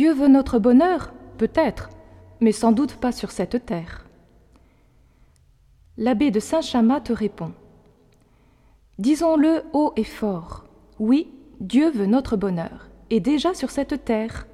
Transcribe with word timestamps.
Dieu 0.00 0.14
veut 0.14 0.28
notre 0.28 0.58
bonheur, 0.58 1.12
peut-être, 1.36 1.90
mais 2.40 2.52
sans 2.52 2.72
doute 2.72 2.94
pas 2.94 3.12
sur 3.12 3.30
cette 3.30 3.66
terre. 3.66 4.06
L'abbé 5.98 6.30
de 6.30 6.40
Saint-Chamas 6.40 7.02
te 7.02 7.12
répond. 7.12 7.52
Disons-le 8.98 9.62
haut 9.74 9.92
et 9.96 10.04
fort, 10.04 10.64
oui, 11.00 11.28
Dieu 11.60 11.90
veut 11.90 12.06
notre 12.06 12.38
bonheur, 12.38 12.88
et 13.10 13.20
déjà 13.20 13.52
sur 13.52 13.68
cette 13.68 14.06
terre. 14.06 14.46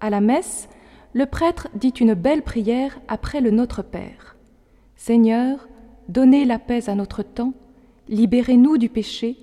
À 0.00 0.08
la 0.08 0.22
messe, 0.22 0.70
le 1.12 1.26
prêtre 1.26 1.68
dit 1.74 1.90
une 2.00 2.14
belle 2.14 2.40
prière 2.40 2.98
après 3.06 3.42
le 3.42 3.50
Notre 3.50 3.82
Père. 3.82 4.36
Seigneur, 4.96 5.68
donnez 6.08 6.46
la 6.46 6.58
paix 6.58 6.88
à 6.88 6.94
notre 6.94 7.22
temps, 7.22 7.52
libérez-nous 8.08 8.78
du 8.78 8.88
péché, 8.88 9.36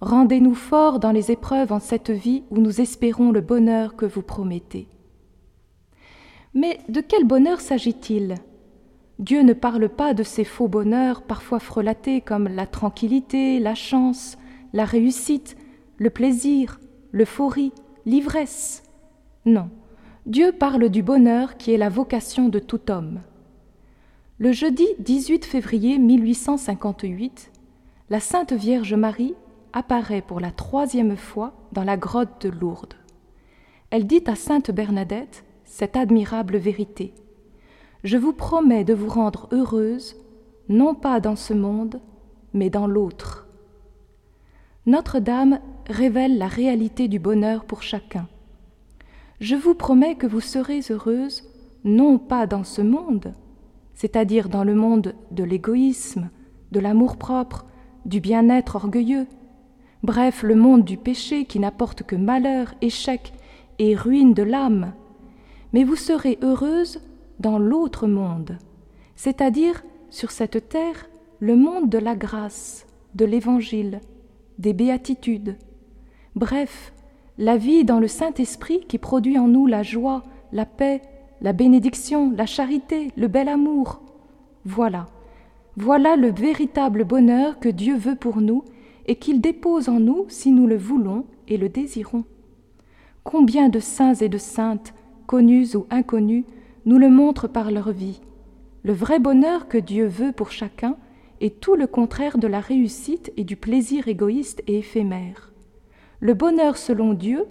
rendez-nous 0.00 0.54
forts 0.54 0.98
dans 0.98 1.12
les 1.12 1.30
épreuves 1.30 1.72
en 1.72 1.78
cette 1.78 2.10
vie 2.10 2.42
où 2.48 2.56
nous 2.56 2.80
espérons 2.80 3.32
le 3.32 3.42
bonheur 3.42 3.96
que 3.96 4.06
vous 4.06 4.22
promettez. 4.22 4.88
Mais 6.54 6.78
de 6.88 7.00
quel 7.00 7.24
bonheur 7.24 7.60
s'agit-il? 7.60 8.36
Dieu 9.18 9.42
ne 9.42 9.52
parle 9.52 9.88
pas 9.88 10.14
de 10.14 10.22
ces 10.22 10.44
faux 10.44 10.68
bonheurs 10.68 11.22
parfois 11.22 11.58
frelatés 11.58 12.20
comme 12.20 12.48
la 12.48 12.66
tranquillité, 12.66 13.58
la 13.58 13.74
chance, 13.74 14.38
la 14.72 14.84
réussite, 14.84 15.56
le 15.98 16.10
plaisir, 16.10 16.80
l'euphorie, 17.12 17.72
l'ivresse. 18.06 18.82
Non, 19.44 19.68
Dieu 20.26 20.52
parle 20.52 20.88
du 20.88 21.02
bonheur 21.02 21.56
qui 21.56 21.72
est 21.72 21.78
la 21.78 21.88
vocation 21.88 22.48
de 22.48 22.58
tout 22.58 22.90
homme. 22.90 23.20
Le 24.38 24.52
jeudi 24.52 24.86
18 24.98 25.44
février 25.44 25.98
1858, 25.98 27.52
la 28.10 28.20
Sainte 28.20 28.52
Vierge 28.52 28.94
Marie 28.94 29.34
apparaît 29.72 30.22
pour 30.22 30.40
la 30.40 30.50
troisième 30.50 31.16
fois 31.16 31.52
dans 31.72 31.84
la 31.84 31.96
grotte 31.96 32.46
de 32.46 32.48
Lourdes. 32.48 32.94
Elle 33.90 34.06
dit 34.06 34.24
à 34.26 34.34
Sainte 34.34 34.70
Bernadette 34.70 35.44
cette 35.64 35.96
admirable 35.96 36.56
vérité. 36.56 37.14
Je 38.04 38.16
vous 38.16 38.32
promets 38.32 38.84
de 38.84 38.94
vous 38.94 39.08
rendre 39.08 39.48
heureuse, 39.52 40.16
non 40.68 40.94
pas 40.94 41.20
dans 41.20 41.36
ce 41.36 41.54
monde, 41.54 42.00
mais 42.52 42.70
dans 42.70 42.86
l'autre. 42.86 43.48
Notre-Dame 44.86 45.60
révèle 45.88 46.36
la 46.36 46.48
réalité 46.48 47.08
du 47.08 47.18
bonheur 47.18 47.64
pour 47.64 47.82
chacun. 47.82 48.28
Je 49.40 49.56
vous 49.56 49.74
promets 49.74 50.14
que 50.14 50.26
vous 50.26 50.40
serez 50.40 50.80
heureuse 50.90 51.44
non 51.84 52.18
pas 52.18 52.46
dans 52.46 52.64
ce 52.64 52.82
monde, 52.82 53.34
c'est-à-dire 53.94 54.48
dans 54.48 54.64
le 54.64 54.74
monde 54.74 55.14
de 55.30 55.44
l'égoïsme, 55.44 56.30
de 56.72 56.80
l'amour-propre, 56.80 57.66
du 58.04 58.20
bien-être 58.20 58.76
orgueilleux, 58.76 59.26
bref, 60.02 60.42
le 60.42 60.54
monde 60.54 60.84
du 60.84 60.96
péché 60.96 61.44
qui 61.44 61.58
n'apporte 61.58 62.02
que 62.02 62.16
malheur, 62.16 62.74
échec 62.80 63.32
et 63.78 63.94
ruine 63.94 64.34
de 64.34 64.42
l'âme. 64.42 64.92
Mais 65.74 65.82
vous 65.82 65.96
serez 65.96 66.38
heureuse 66.40 67.00
dans 67.40 67.58
l'autre 67.58 68.06
monde, 68.06 68.58
c'est-à-dire 69.16 69.82
sur 70.08 70.30
cette 70.30 70.68
terre, 70.68 71.10
le 71.40 71.56
monde 71.56 71.90
de 71.90 71.98
la 71.98 72.14
grâce, 72.14 72.86
de 73.16 73.24
l'Évangile, 73.24 74.00
des 74.60 74.72
béatitudes, 74.72 75.56
bref, 76.36 76.92
la 77.38 77.56
vie 77.56 77.84
dans 77.84 77.98
le 77.98 78.06
Saint-Esprit 78.06 78.84
qui 78.86 78.98
produit 78.98 79.36
en 79.36 79.48
nous 79.48 79.66
la 79.66 79.82
joie, 79.82 80.22
la 80.52 80.64
paix, 80.64 81.02
la 81.40 81.52
bénédiction, 81.52 82.30
la 82.30 82.46
charité, 82.46 83.10
le 83.16 83.26
bel 83.26 83.48
amour. 83.48 84.00
Voilà, 84.64 85.08
voilà 85.76 86.14
le 86.14 86.30
véritable 86.30 87.04
bonheur 87.04 87.58
que 87.58 87.68
Dieu 87.68 87.96
veut 87.96 88.14
pour 88.14 88.40
nous 88.40 88.62
et 89.06 89.16
qu'il 89.16 89.40
dépose 89.40 89.88
en 89.88 89.98
nous 89.98 90.26
si 90.28 90.52
nous 90.52 90.68
le 90.68 90.76
voulons 90.76 91.26
et 91.48 91.56
le 91.56 91.68
désirons. 91.68 92.22
Combien 93.24 93.68
de 93.68 93.80
saints 93.80 94.14
et 94.14 94.28
de 94.28 94.38
saintes, 94.38 94.94
connus 95.26 95.74
ou 95.74 95.86
inconnus, 95.90 96.44
nous 96.86 96.98
le 96.98 97.08
montrent 97.08 97.48
par 97.48 97.70
leur 97.70 97.90
vie. 97.92 98.20
Le 98.82 98.92
vrai 98.92 99.18
bonheur 99.18 99.68
que 99.68 99.78
Dieu 99.78 100.06
veut 100.06 100.32
pour 100.32 100.50
chacun 100.50 100.96
est 101.40 101.60
tout 101.60 101.74
le 101.74 101.86
contraire 101.86 102.38
de 102.38 102.46
la 102.46 102.60
réussite 102.60 103.32
et 103.36 103.44
du 103.44 103.56
plaisir 103.56 104.08
égoïste 104.08 104.62
et 104.66 104.78
éphémère. 104.78 105.52
Le 106.20 106.34
bonheur 106.34 106.76
selon 106.76 107.14
Dieu, 107.14 107.44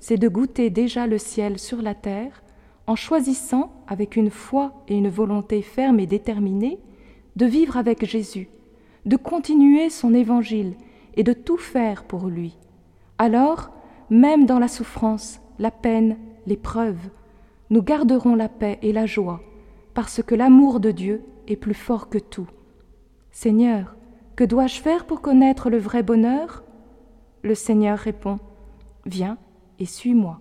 c'est 0.00 0.18
de 0.18 0.28
goûter 0.28 0.70
déjà 0.70 1.06
le 1.06 1.18
ciel 1.18 1.58
sur 1.58 1.80
la 1.80 1.94
terre, 1.94 2.42
en 2.86 2.96
choisissant, 2.96 3.72
avec 3.86 4.16
une 4.16 4.30
foi 4.30 4.72
et 4.88 4.96
une 4.96 5.08
volonté 5.08 5.62
ferme 5.62 6.00
et 6.00 6.06
déterminée, 6.06 6.78
de 7.36 7.46
vivre 7.46 7.76
avec 7.76 8.04
Jésus, 8.04 8.48
de 9.06 9.16
continuer 9.16 9.88
son 9.88 10.12
évangile 10.14 10.74
et 11.14 11.22
de 11.22 11.32
tout 11.32 11.56
faire 11.56 12.04
pour 12.04 12.26
lui. 12.26 12.56
Alors, 13.18 13.70
même 14.10 14.46
dans 14.46 14.58
la 14.58 14.68
souffrance, 14.68 15.40
la 15.58 15.70
peine, 15.70 16.16
l'épreuve, 16.46 16.98
nous 17.70 17.82
garderons 17.82 18.34
la 18.34 18.48
paix 18.48 18.78
et 18.82 18.92
la 18.92 19.06
joie, 19.06 19.40
parce 19.94 20.22
que 20.22 20.34
l'amour 20.34 20.80
de 20.80 20.90
Dieu 20.90 21.24
est 21.48 21.56
plus 21.56 21.74
fort 21.74 22.08
que 22.08 22.18
tout. 22.18 22.48
Seigneur, 23.30 23.96
que 24.36 24.44
dois-je 24.44 24.80
faire 24.80 25.06
pour 25.06 25.20
connaître 25.20 25.70
le 25.70 25.78
vrai 25.78 26.02
bonheur? 26.02 26.64
Le 27.42 27.54
Seigneur 27.54 27.98
répond, 27.98 28.38
Viens 29.06 29.38
et 29.78 29.86
suis-moi. 29.86 30.40